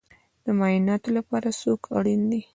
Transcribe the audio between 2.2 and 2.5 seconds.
دی؟